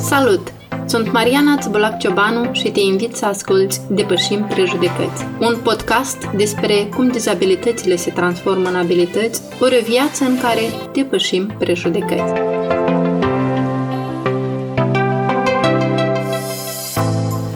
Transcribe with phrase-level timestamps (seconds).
[0.00, 0.52] Salut!
[0.86, 7.08] Sunt Mariana Țbulac Ciobanu și te invit să asculți Depășim Prejudecăți, un podcast despre cum
[7.08, 10.60] dizabilitățile se transformă în abilități, ori o viață în care
[10.92, 12.32] depășim prejudecăți.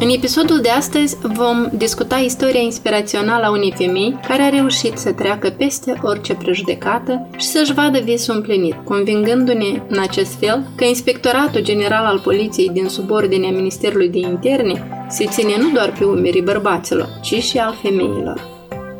[0.08, 5.12] În episodul de astăzi vom discuta istoria inspirațională a unei femei care a reușit să
[5.12, 11.62] treacă peste orice prejudecată și să-și vadă visul împlinit, convingându-ne în acest fel că Inspectoratul
[11.62, 17.08] General al Poliției din subordinea Ministerului de Interne se ține nu doar pe umerii bărbaților,
[17.22, 18.48] ci și al femeilor.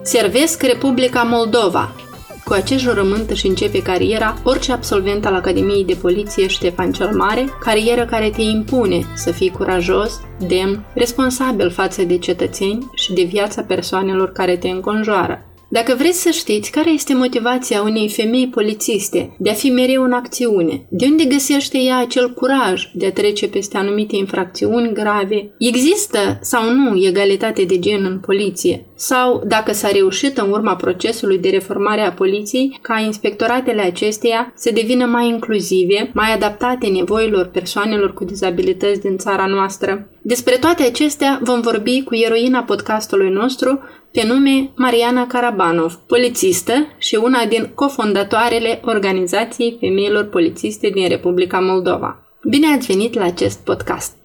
[0.02, 1.94] Servesc Republica Moldova,
[2.48, 7.44] cu acest jurământ își începe cariera orice absolvent al Academiei de Poliție Ștefan cel Mare,
[7.60, 13.62] carieră care te impune să fii curajos, demn, responsabil față de cetățeni și de viața
[13.62, 15.47] persoanelor care te înconjoară.
[15.70, 20.12] Dacă vreți să știți care este motivația unei femei polițiste de a fi mereu în
[20.12, 26.38] acțiune, de unde găsește ea acel curaj de a trece peste anumite infracțiuni grave, există
[26.40, 31.48] sau nu egalitate de gen în poliție, sau dacă s-a reușit în urma procesului de
[31.48, 38.24] reformare a poliției ca inspectoratele acesteia să devină mai inclusive, mai adaptate nevoilor persoanelor cu
[38.24, 40.08] dizabilități din țara noastră.
[40.22, 43.80] Despre toate acestea vom vorbi cu eroina podcastului nostru,
[44.12, 52.22] pe nume Mariana Karabanov, polițistă și una din cofondatoarele Organizației Femeilor Polițiste din Republica Moldova.
[52.42, 54.17] Bine ați venit la acest podcast!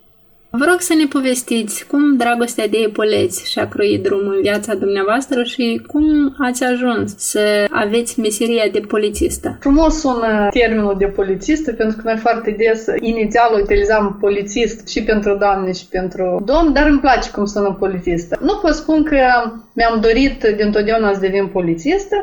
[0.58, 5.44] Vă rog să ne povestiți cum dragostea de epoleți și-a croit drumul în viața dumneavoastră
[5.44, 9.58] și cum ați ajuns să aveți meseria de polițistă.
[9.59, 15.38] Frumos sună termenul de polițistă, pentru că noi foarte des inițial utilizam polițist și pentru
[15.38, 18.38] doamne și pentru domn, dar îmi place cum sună polițistă.
[18.42, 19.18] Nu pot spun că
[19.74, 22.16] mi-am dorit dintotdeauna să devin polițistă,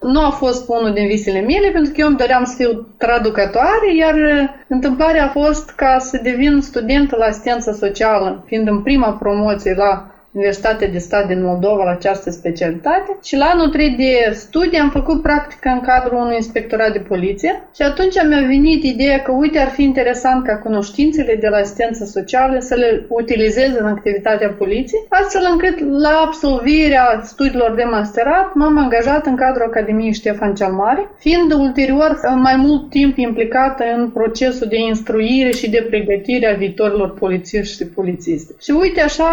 [0.00, 3.94] nu a fost unul din visele mele, pentru că eu îmi doream să fiu traducătoare,
[3.96, 9.12] iar uh, întâmplarea a fost ca să devin studentă la asistență socială, fiind în prima
[9.12, 14.34] promoție la Universitatea de Stat din Moldova la această specialitate și la anul 3 de
[14.34, 19.18] studii am făcut practică în cadrul unui inspectorat de poliție și atunci mi-a venit ideea
[19.22, 23.86] că uite ar fi interesant ca cunoștințele de la asistență socială să le utilizez în
[23.86, 30.54] activitatea poliției, astfel încât la absolvirea studiilor de masterat m-am angajat în cadrul Academiei Ștefan
[30.54, 36.46] cel Mare, fiind ulterior mai mult timp implicată în procesul de instruire și de pregătire
[36.52, 38.54] a viitorilor polițiști și polițiste.
[38.60, 39.30] Și uite așa,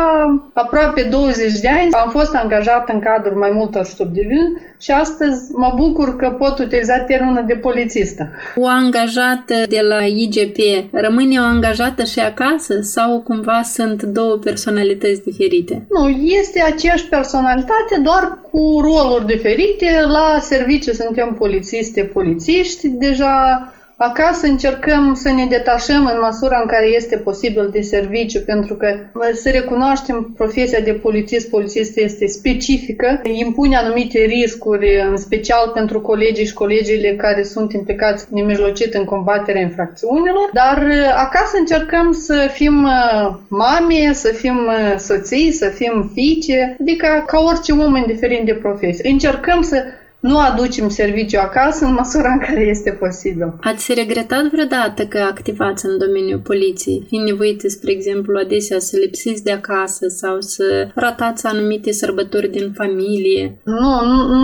[0.53, 5.51] aproape aproape 20 de ani am fost angajat în cadrul mai multor subdiviziuni și astăzi
[5.51, 8.29] mă bucur că pot utiliza termenul de polițistă.
[8.55, 10.57] O angajată de la IGP
[10.91, 15.85] rămâne o angajată și acasă sau cumva sunt două personalități diferite?
[15.89, 20.05] Nu, este aceeași personalitate, doar cu roluri diferite.
[20.07, 23.67] La serviciu suntem polițiste, polițiști, deja
[24.09, 28.95] Acasă încercăm să ne detașăm în măsura în care este posibil de serviciu, pentru că
[29.33, 36.45] să recunoaștem profesia de polițist, polițist este specifică, impune anumite riscuri, în special pentru colegii
[36.45, 43.35] și colegiile care sunt implicați nemijlocit în combaterea infracțiunilor, dar acasă încercăm să fim uh,
[43.47, 49.09] mame, să fim uh, soții, să fim fiice, adică ca orice om indiferent de profesie.
[49.11, 49.83] Încercăm să
[50.29, 53.53] nu aducem serviciu acasă în măsura în care este posibil.
[53.61, 59.43] Ați regretat vreodată că activați în domeniul poliției, fiind nevoite, spre exemplu, adesea să lipsiți
[59.43, 63.57] de acasă sau să ratați anumite sărbători din familie?
[63.63, 63.93] Nu,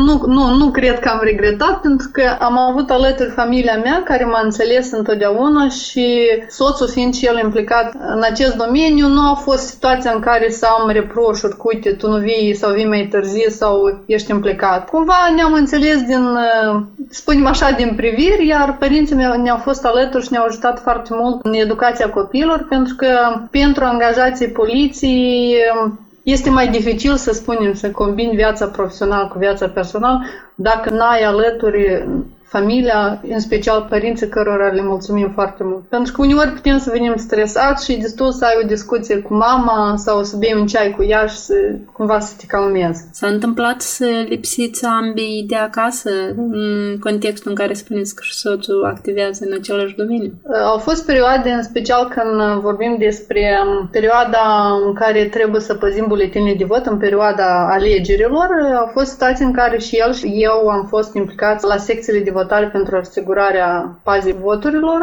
[0.05, 4.23] nu, nu, nu cred că am regretat, pentru că am avut alături familia mea care
[4.23, 9.67] m-a înțeles întotdeauna și soțul fiind și el implicat în acest domeniu, nu a fost
[9.67, 13.49] situația în care să am reproșuri, cu uite, tu nu vii sau vii mai târziu
[13.49, 14.89] sau ești implicat.
[14.89, 20.23] Cumva ne-am înțeles din, uh, spunem așa, din priviri, iar părinții mei ne-au fost alături
[20.25, 23.07] și ne-au ajutat foarte mult în educația copiilor, pentru că
[23.51, 29.67] pentru angajații poliției um, este mai dificil, să spunem, să combini viața profesională cu viața
[29.67, 30.25] personală
[30.55, 32.07] dacă n-ai alături
[32.49, 35.87] familia, în special părinții cărora le mulțumim foarte mult.
[35.87, 39.93] Pentru că uneori putem să venim stresați și destul să ai o discuție cu mama
[39.97, 41.53] sau să bei un ceai cu ea și să,
[41.93, 43.03] cumva să te calmezi.
[43.11, 48.85] S-a întâmplat să lipsiți ambii de acasă în contextul în care spuneți că și soțul
[48.85, 50.31] activează în același domeniu?
[50.65, 53.57] Au fost perioade, în special când vorbim despre
[53.91, 58.47] perioada în care trebuie să păzim buletinele de vot, în perioada alegerilor,
[58.79, 62.31] au fost situații în care și el și eu am fost implicați la secțiile de
[62.41, 64.99] votare pentru asigurarea pazii voturilor,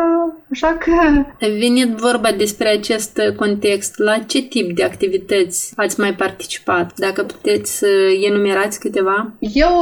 [0.52, 0.92] așa că...
[1.38, 6.92] Venit vorba despre acest context, la ce tip de activități ați mai participat?
[6.96, 7.86] Dacă puteți să
[8.30, 9.30] enumerați câteva?
[9.38, 9.72] Eu,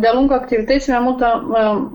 [0.00, 1.22] de-a lungul activității, mai mult,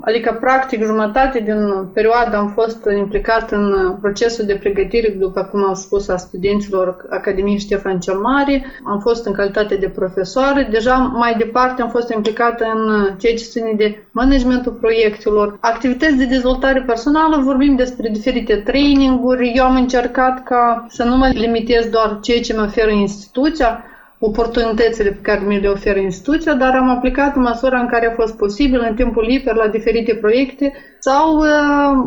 [0.02, 5.74] adică practic jumătate din perioadă am fost implicat în procesul de pregătire, după cum am
[5.74, 8.66] spus, a studenților Academiei Ștefan cel Mare.
[8.86, 10.68] Am fost în calitate de profesoară.
[10.72, 15.58] Deja mai departe am fost implicată în ceea ce ține de managementul proiectelor.
[15.60, 19.52] Activități de dezvoltare personală, vorbim despre diferite traininguri.
[19.56, 23.84] Eu am încercat ca să nu mă limitez doar ceea ce mi oferă instituția,
[24.20, 28.14] oportunitățile pe care mi le oferă instituția, dar am aplicat în măsura în care a
[28.14, 31.46] fost posibil în timpul liber la diferite proiecte sau uh,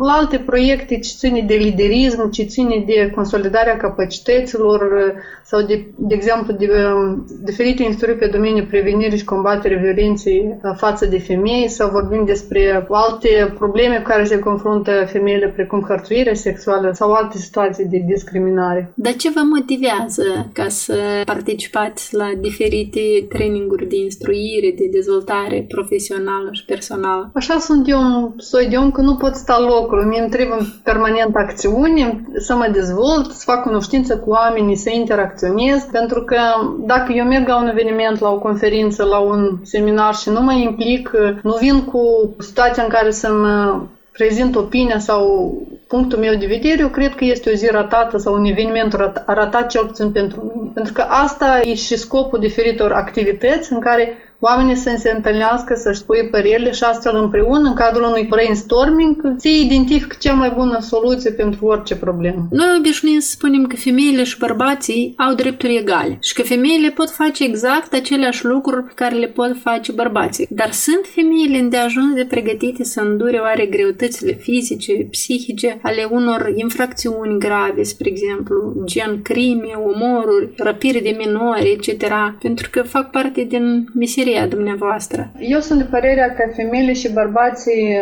[0.07, 5.13] la alte proiecte ce ține de liderism, ce ține de consolidarea capacităților uh,
[5.43, 11.05] sau, de, de exemplu, de uh, diferite instruiri pe domeniul prevenirii și combaterii violenței față
[11.05, 16.91] de femei sau vorbim despre alte probleme cu care se confruntă femeile, precum hărțuirea sexuală
[16.93, 18.91] sau alte situații de discriminare.
[18.95, 20.95] Dar ce vă motivează ca să
[21.25, 22.99] participați la diferite
[23.29, 27.31] traininguri de instruire, de dezvoltare profesională și personală?
[27.33, 30.03] Așa sunt eu un soi de om că nu pot sta locul.
[30.03, 35.83] Mi îmi trebuie permanent acțiuni, să mă dezvolt, să fac cunoștință cu oamenii, să interacționez,
[35.91, 36.37] pentru că
[36.79, 40.53] dacă eu merg la un eveniment, la o conferință, la un seminar și nu mă
[40.53, 41.11] implic,
[41.43, 45.53] nu vin cu situația în care să-mi prezint opinia sau
[45.87, 48.93] punctul meu de vedere, eu cred că este o zi ratată sau un eveniment
[49.25, 50.71] ratat cel puțin pentru mine.
[50.73, 55.99] Pentru că asta e și scopul diferitor activități în care oamenii să se întâlnească, să-și
[55.99, 61.31] spui părerile și astfel împreună, în cadrul unui brainstorming, se identifică cea mai bună soluție
[61.31, 62.47] pentru orice problemă.
[62.51, 67.09] Noi obișnuim să spunem că femeile și bărbații au drepturi egale și că femeile pot
[67.09, 70.47] face exact aceleași lucruri pe care le pot face bărbații.
[70.49, 77.39] Dar sunt femeile îndeajuns de pregătite să îndure oare greutățile fizice, psihice ale unor infracțiuni
[77.39, 82.07] grave, spre exemplu, gen crime, omoruri, răpiri de minori, etc.,
[82.41, 85.27] pentru că fac parte din meseria părerea dumneavoastră?
[85.39, 88.01] Eu sunt de părerea că femeile și bărbații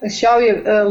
[0.00, 0.38] își au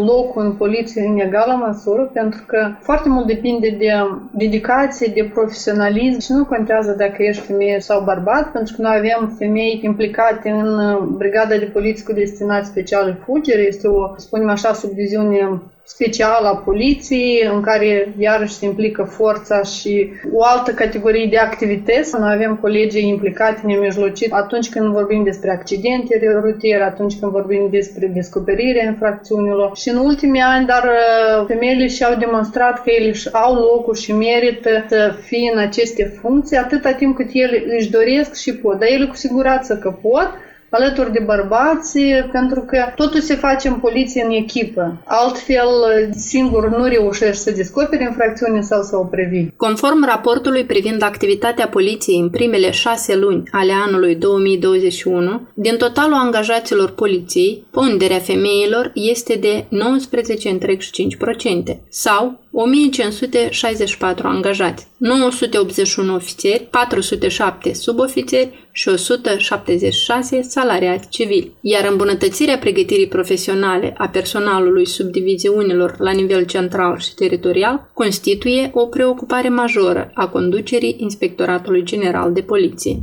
[0.06, 3.92] locul în poliție în egală măsură, pentru că foarte mult depinde de
[4.32, 9.36] dedicație, de profesionalism și nu contează dacă ești femeie sau bărbat, pentru că noi avem
[9.38, 15.62] femei implicate în brigada de poliție cu destinați speciale fugere, este o, spunem așa, subdiziune
[15.96, 22.20] special a poliției, în care iarăși se implică forța și o altă categorie de activități.
[22.20, 28.08] Noi avem colegii implicate nemijlocit atunci când vorbim despre accidente rutiere, atunci când vorbim despre
[28.08, 29.78] descoperirea infracțiunilor.
[29.78, 34.14] Și în ultimii ani, dar uh, femeile și-au demonstrat că ele își au locul și
[34.14, 38.80] merită să fie în aceste funcții atâta timp cât ele își doresc și pot.
[38.80, 40.30] Dar ele cu siguranță că pot,
[40.70, 42.00] alături de bărbați,
[42.32, 45.02] pentru că totul se face în poliție în echipă.
[45.06, 45.70] Altfel,
[46.12, 49.54] singur nu reușești să descoperi infracțiune sau să o previi.
[49.58, 56.90] Conform raportului privind activitatea poliției în primele șase luni ale anului 2021, din totalul angajaților
[56.92, 59.66] poliției, ponderea femeilor este de
[61.70, 73.08] 19,5% sau 1564 angajați, 981 ofițeri, 407 subofițeri și 176 salariați civili, iar îmbunătățirea pregătirii
[73.08, 80.96] profesionale a personalului subdiviziunilor la nivel central și teritorial constituie o preocupare majoră a conducerii
[81.00, 83.00] Inspectoratului General de Poliție.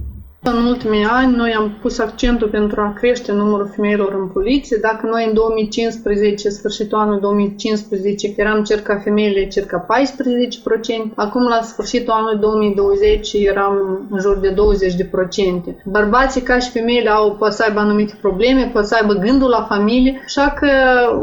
[0.49, 4.79] În ultimii ani, noi am pus accentul pentru a crește numărul femeilor în poliție.
[4.81, 12.13] Dacă noi în 2015, sfârșitul anului 2015, eram circa femeile, circa 14%, acum la sfârșitul
[12.13, 14.55] anului 2020 eram în jur de 20%.
[15.85, 19.67] Bărbații ca și femeile au, poate să aibă anumite probleme, poate să aibă gândul la
[19.69, 20.69] familie, așa că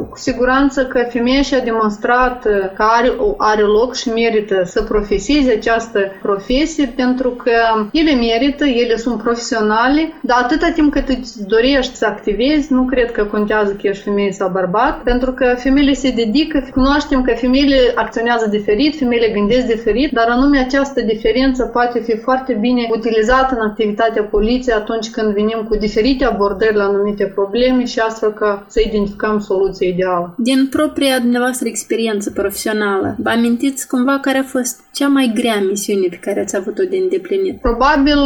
[0.09, 2.43] cu siguranță că femeia și-a demonstrat
[2.75, 7.51] că are, are loc și merită să profeseze această profesie pentru că
[7.91, 12.83] ele merită, ele sunt sunt profesionale, dar atâta timp cât îți dorești să activezi, nu
[12.83, 17.33] cred că contează că ești femeie sau bărbat, pentru că femeile se dedică, cunoaștem că
[17.35, 23.55] femeile acționează diferit, femeile gândesc diferit, dar anume această diferență poate fi foarte bine utilizată
[23.59, 28.59] în activitatea poliției atunci când venim cu diferite abordări la anumite probleme și astfel că
[28.67, 30.35] să identificăm soluția ideală.
[30.37, 36.07] Din propria dumneavoastră experiență profesională, vă amintiți cumva care a fost cea mai grea misiune
[36.09, 37.61] pe care ați avut-o de îndeplinit?
[37.61, 38.19] Probabil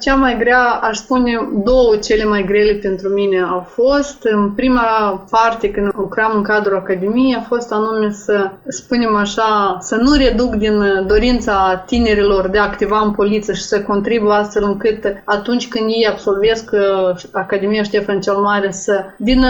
[0.00, 4.18] cea mai mai grea, aș spune, două cele mai grele pentru mine au fost.
[4.22, 4.82] În prima
[5.30, 10.54] parte, când lucram în cadrul Academiei, a fost anume să, spunem așa, să nu reduc
[10.54, 15.84] din dorința tinerilor de a activa în poliție și să contribuie astfel încât atunci când
[15.88, 19.44] ei absolvesc uh, Academia Ștefan cel Mare să din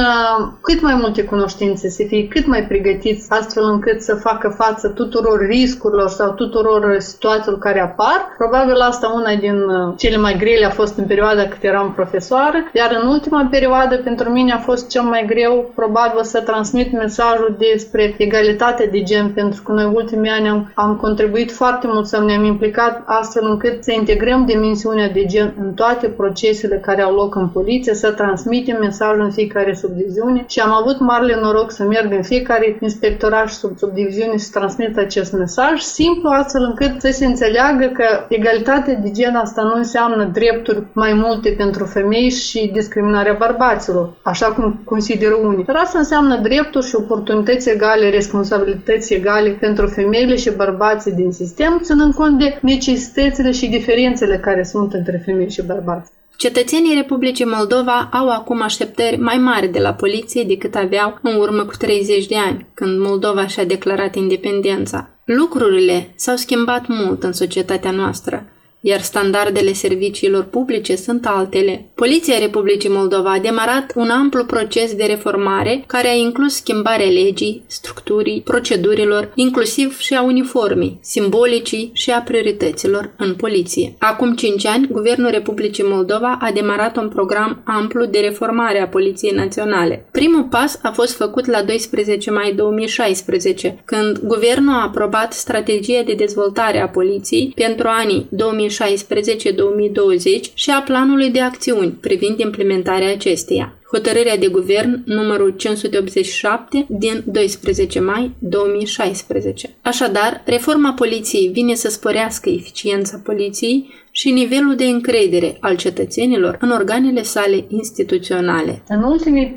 [0.61, 5.47] cât mai multe cunoștințe, să fie cât mai pregătiți astfel încât să facă față tuturor
[5.47, 8.35] riscurilor sau tuturor situațiilor care apar.
[8.39, 12.59] Probabil asta una din uh, cele mai grele a fost în perioada cât eram profesoară,
[12.73, 17.57] iar în ultima perioadă pentru mine a fost cel mai greu probabil să transmit mesajul
[17.59, 22.21] despre egalitate de gen, pentru că noi ultimii ani am, am contribuit foarte mult să
[22.21, 27.35] ne-am implicat astfel încât să integrăm dimensiunea de gen în toate procesele care au loc
[27.35, 32.13] în poliție, să transmitem mesajul în fiecare subdiviziune și am avut marele noroc să merg
[32.13, 37.27] în fiecare inspectorat și sub subdiviziune să transmit acest mesaj, simplu astfel încât să se
[37.27, 43.37] înțeleagă că egalitatea de gen asta nu înseamnă drepturi mai multe pentru femei și discriminarea
[43.39, 45.65] bărbaților, așa cum consideră unii.
[45.65, 51.81] Dar asta înseamnă drepturi și oportunități egale, responsabilități egale pentru femeile și bărbații din sistem,
[51.83, 56.11] ținând cont de necesitățile și diferențele care sunt între femei și bărbați.
[56.37, 61.63] Cetățenii Republicii Moldova au acum așteptări mai mari de la poliție decât aveau în urmă
[61.63, 65.09] cu 30 de ani, când Moldova și-a declarat independența.
[65.25, 68.52] Lucrurile s-au schimbat mult în societatea noastră
[68.85, 71.85] iar standardele serviciilor publice sunt altele.
[71.95, 77.63] Poliția Republicii Moldova a demarat un amplu proces de reformare care a inclus schimbarea legii,
[77.67, 83.95] structurii, procedurilor, inclusiv și a uniformii, simbolicii și a priorităților în poliție.
[83.99, 89.33] Acum 5 ani, Guvernul Republicii Moldova a demarat un program amplu de reformare a Poliției
[89.33, 90.07] Naționale.
[90.11, 96.15] Primul pas a fost făcut la 12 mai 2016, când Guvernul a aprobat strategia de
[96.15, 103.77] dezvoltare a poliției pentru anii 2016 2016-2020 și a planului de acțiuni privind implementarea acesteia.
[103.93, 109.71] Hotărârea de guvern numărul 587 din 12 mai 2016.
[109.83, 116.71] Așadar, reforma poliției vine să sporească eficiența poliției și nivelul de încredere al cetățenilor în
[116.71, 118.83] organele sale instituționale.
[118.89, 119.57] În ultimii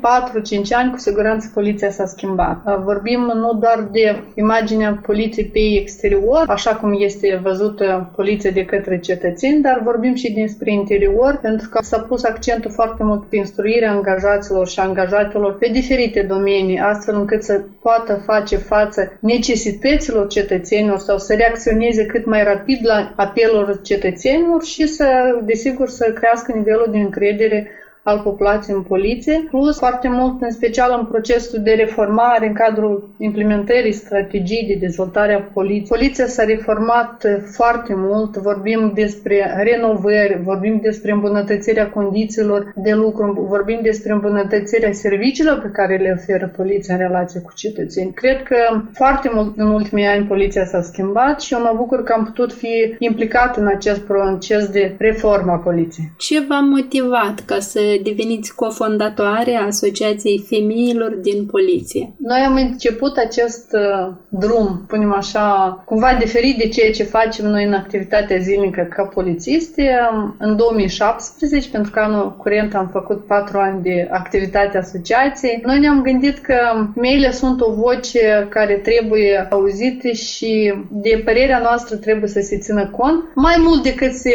[0.70, 2.82] ani, cu siguranță, poliția s-a schimbat.
[2.84, 8.98] Vorbim nu doar de imaginea poliției pe exterior, așa cum este văzută poliția de către
[8.98, 13.92] cetățeni, dar vorbim și despre interior, pentru că s-a pus accentul foarte mult pe instruirea
[14.26, 21.18] angajaților și angajatelor pe diferite domenii, astfel încât să poată face față necesităților cetățenilor sau
[21.18, 26.98] să reacționeze cât mai rapid la apelul cetățenilor și să, desigur, să crească nivelul de
[26.98, 27.66] încredere
[28.10, 33.08] al populației în poliție, plus foarte mult, în special în procesul de reformare în cadrul
[33.18, 35.98] implementării strategii de dezvoltare a poliției.
[35.98, 43.78] Poliția s-a reformat foarte mult, vorbim despre renovări, vorbim despre îmbunătățirea condițiilor de lucru, vorbim
[43.82, 48.12] despre îmbunătățirea serviciilor pe care le oferă poliția în relație cu cetățeni.
[48.12, 48.56] Cred că
[48.92, 52.52] foarte mult în ultimii ani poliția s-a schimbat și eu mă bucur că am putut
[52.52, 56.10] fi implicat în acest proces de reformă a poliției.
[56.16, 62.12] Ce v-a motivat ca să deveniți cofondatoare a Asociației Femeilor din Poliție.
[62.18, 67.64] Noi am început acest uh, drum, punem așa, cumva diferit de ceea ce facem noi
[67.64, 69.90] în activitatea zilnică ca polițiste
[70.38, 75.60] în 2017, pentru că anul curent am făcut patru ani de activitate asociației.
[75.64, 76.56] Noi ne-am gândit că
[76.94, 82.86] femeile sunt o voce care trebuie auzite și de părerea noastră trebuie să se țină
[82.86, 84.32] cont, mai mult decât se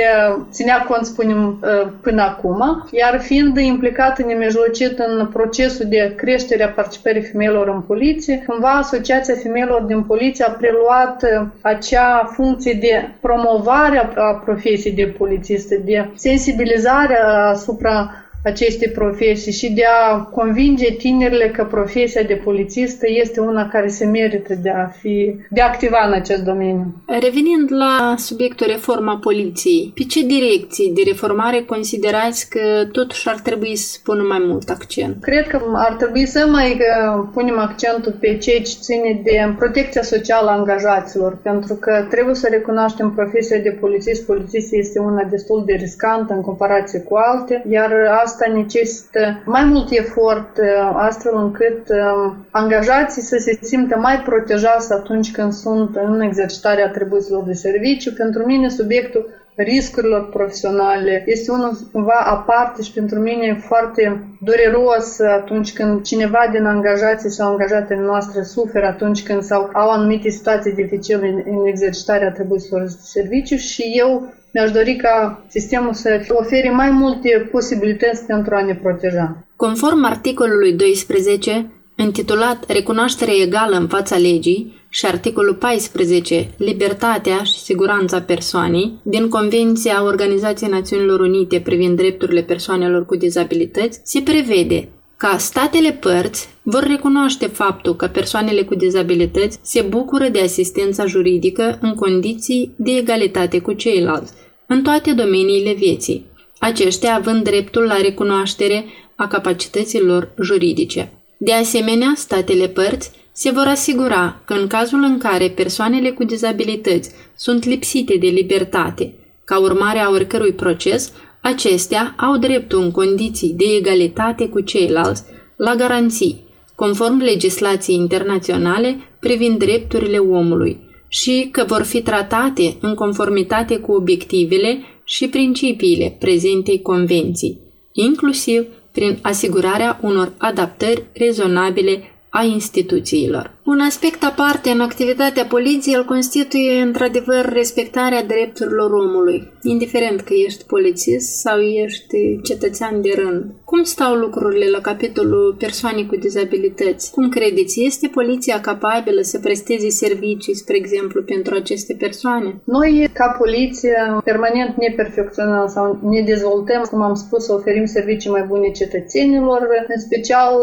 [0.52, 6.64] ținea cont, spunem, uh, până acum, iar fiind fiind implicat nemijlocit în procesul de creștere
[6.64, 12.74] a participării femeilor în poliție, cumva Asociația Femeilor din Poliție a preluat uh, acea funcție
[12.74, 17.16] de promovare a profesiei de polițiste, de sensibilizare
[17.52, 23.88] asupra aceste profesii și de a convinge tinerile că profesia de polițistă este una care
[23.88, 26.96] se merită de a fi, de a activa în acest domeniu.
[27.06, 32.60] Revenind la subiectul reforma poliției, pe ce direcții de reformare considerați că
[32.92, 35.22] totuși ar trebui să pună mai mult accent?
[35.22, 40.02] Cred că ar trebui să mai uh, punem accentul pe ceea ce ține de protecția
[40.02, 44.26] socială a angajaților, pentru că trebuie să recunoaștem profesia de polițist.
[44.26, 47.92] Polițist este una destul de riscantă în comparație cu alte, iar
[48.24, 54.94] asta necesită mai mult efort uh, astfel încât uh, angajații să se simtă mai protejați
[54.94, 58.14] atunci când sunt în exercitarea atribuțiilor de serviciu.
[58.14, 65.20] Pentru mine subiectul riscurilor profesionale este unul cumva aparte și pentru mine e foarte dureros
[65.20, 70.74] atunci când cineva din angajații sau angajatele noastre suferă atunci când sau au anumite situații
[70.74, 76.70] dificile în, în exercitarea atribuțiilor de serviciu și eu mi-aș dori ca sistemul să ofere
[76.70, 79.38] mai multe posibilități pentru a ne proteja.
[79.56, 88.22] Conform articolului 12, intitulat Recunoaștere egală în fața legii, și articolul 14, Libertatea și siguranța
[88.22, 94.88] persoanei, din Convenția Organizației Națiunilor Unite privind drepturile persoanelor cu dizabilități, se prevede
[95.22, 101.78] ca statele părți vor recunoaște faptul că persoanele cu dizabilități se bucură de asistența juridică
[101.82, 104.34] în condiții de egalitate cu ceilalți,
[104.68, 106.26] în toate domeniile vieții,
[106.60, 108.86] aceștia având dreptul la recunoaștere
[109.16, 111.12] a capacităților juridice.
[111.38, 117.12] De asemenea, statele părți se vor asigura că în cazul în care persoanele cu dizabilități
[117.36, 119.14] sunt lipsite de libertate,
[119.46, 121.12] ca urmare a oricărui proces,
[121.42, 125.24] acestea au dreptul în condiții de egalitate cu ceilalți
[125.56, 126.44] la garanții,
[126.76, 134.78] conform legislației internaționale privind drepturile omului, și că vor fi tratate în conformitate cu obiectivele
[135.04, 137.60] și principiile prezentei convenții,
[137.94, 143.60] inclusiv prin asigurarea unor adaptări rezonabile a instituțiilor.
[143.74, 150.66] Un aspect aparte în activitatea poliției îl constituie într-adevăr respectarea drepturilor omului, indiferent că ești
[150.66, 153.46] polițist sau ești cetățean de rând.
[153.66, 157.12] Cum stau lucrurile la capitolul persoane cu dizabilități?
[157.12, 162.50] Cum credeți, este poliția capabilă să presteze servicii, spre exemplu, pentru aceste persoane?
[162.64, 168.30] Noi, ca poliție, permanent ne perfecționăm sau ne dezvoltăm, cum am spus, să oferim servicii
[168.30, 170.54] mai bune cetățenilor, în special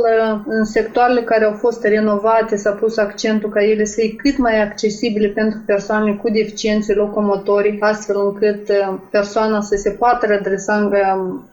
[0.47, 4.63] în sectoarele care au fost renovate, s-a pus accentul ca ele să fie cât mai
[4.63, 10.91] accesibile pentru persoane cu deficiențe locomotorii, astfel încât uh, persoana să se poată redresa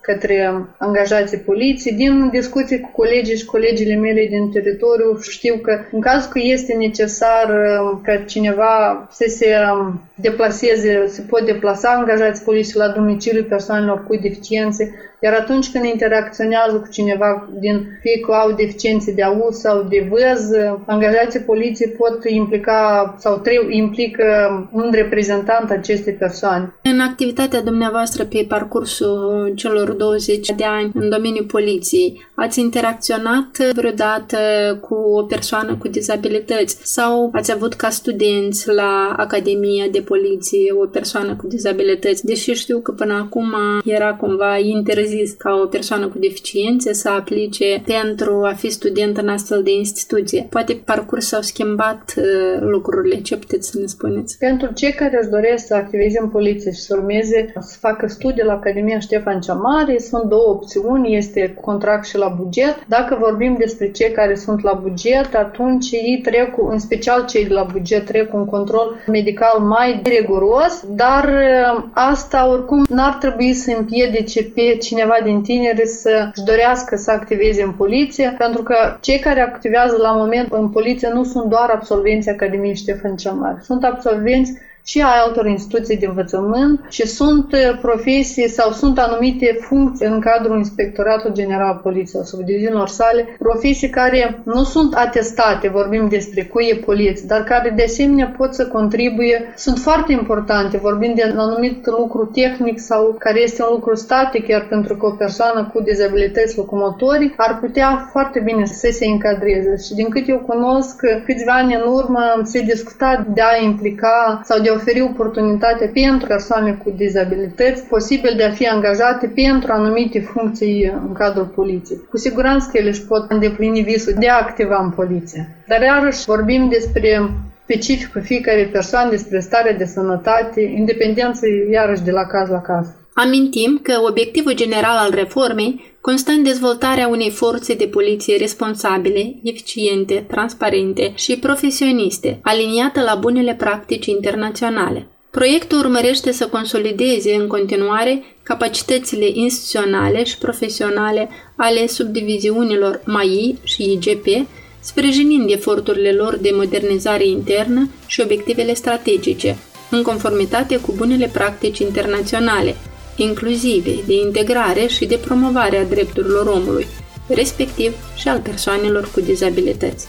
[0.02, 1.96] către angajații poliției.
[1.96, 6.74] Din discuții cu colegii și colegile mele din teritoriu știu că în cazul că este
[6.74, 13.44] necesar uh, ca cineva să se um, deplaseze, se pot deplasa angajații poliției la domiciliu
[13.44, 14.94] persoanelor cu deficiențe,
[15.26, 20.08] iar atunci când interacționează cu cineva din fie că au deficiențe de auz sau de
[20.10, 20.42] văz,
[20.86, 22.80] angajații poliției pot implica
[23.18, 24.26] sau trebuie implică
[24.72, 26.74] un reprezentant acestei persoane.
[26.84, 34.38] În activitatea dumneavoastră pe parcursul celor 20 de ani în domeniul poliției, ați interacționat vreodată
[34.82, 40.86] cu o persoană cu dizabilități sau ați avut ca studenți la Academia de Poliție o
[40.86, 43.54] persoană cu dizabilități, deși știu că până acum
[43.86, 49.18] era cumva interzis zis ca o persoană cu deficiențe să aplice pentru a fi student
[49.18, 50.48] în astfel de instituție.
[50.50, 53.16] Poate pe parcurs s-au schimbat uh, lucrurile.
[53.22, 54.38] Ce puteți să ne spuneți?
[54.38, 58.44] Pentru cei care își doresc să activeze în poliție și să urmeze să facă studii
[58.44, 61.16] la Academia Ștefan cea Mare, sunt două opțiuni.
[61.16, 62.86] Este contract și la buget.
[62.88, 67.54] Dacă vorbim despre cei care sunt la buget, atunci ei trec, în special cei de
[67.54, 73.74] la buget, trec un control medical mai riguros, dar uh, asta oricum n-ar trebui să
[73.78, 79.20] împiedice pe cineva cineva din tineri să-și dorească să activeze în poliție, pentru că cei
[79.20, 83.84] care activează la moment în poliție nu sunt doar absolvenții Academiei Ștefan cel Mare, sunt
[83.84, 84.54] absolvenți
[84.86, 90.20] și a altor instituții de învățământ și sunt uh, profesii sau sunt anumite funcții în
[90.20, 96.44] cadrul Inspectoratului General al Poliției sau subdiviziunilor sale, profesii care nu sunt atestate, vorbim despre
[96.44, 101.40] cuie poliție, dar care de asemenea pot să contribuie, sunt foarte importante, vorbim de un
[101.40, 105.82] anumit lucru tehnic sau care este un lucru static, iar pentru că o persoană cu
[105.82, 109.76] dizabilități locomotorii ar putea foarte bine să se încadreze.
[109.86, 110.96] Și din cât eu cunosc,
[111.26, 116.28] câțiva ani în urmă se discuta de a implica sau de a oferi oportunitate pentru
[116.28, 122.00] persoane cu dizabilități, posibil de a fi angajate pentru anumite funcții în cadrul poliției.
[122.10, 125.56] Cu siguranță că ele își pot îndeplini visul de a activa în poliție.
[125.68, 127.30] Dar iarăși vorbim despre
[127.64, 132.88] specificul fiecare persoană, despre starea de sănătate, independență iarăși de la caz la caz.
[133.18, 140.26] Amintim că obiectivul general al reformei constă în dezvoltarea unei forțe de poliție responsabile, eficiente,
[140.28, 145.08] transparente și profesioniste, aliniată la bunele practici internaționale.
[145.32, 154.48] Proiectul urmărește să consolideze în continuare capacitățile instituționale și profesionale ale subdiviziunilor MAI și IGP,
[154.80, 159.58] sprijinind eforturile lor de modernizare internă și obiectivele strategice,
[159.90, 162.76] în conformitate cu bunele practici internaționale,
[163.16, 166.88] inclusive de integrare și de promovare a drepturilor omului,
[167.28, 170.08] respectiv și al persoanelor cu dizabilități.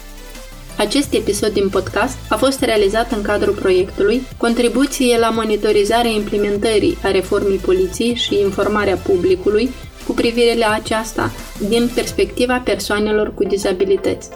[0.77, 7.11] Acest episod din podcast a fost realizat în cadrul proiectului Contribuție la monitorizarea implementării a
[7.11, 9.71] reformei poliției și informarea publicului
[10.07, 11.33] cu privire la aceasta
[11.69, 14.29] din perspectiva persoanelor cu dizabilități,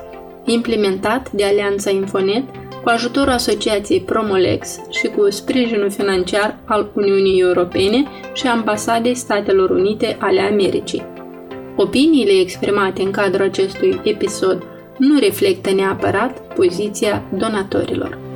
[0.44, 2.44] implementat de Alianța Infonet
[2.82, 10.16] cu ajutorul Asociației Promolex și cu sprijinul financiar al Uniunii Europene și Ambasadei Statelor Unite
[10.20, 11.06] ale Americii.
[11.76, 14.62] Opiniile exprimate în cadrul acestui episod
[14.98, 18.29] nu reflectă neapărat poziția donatorilor.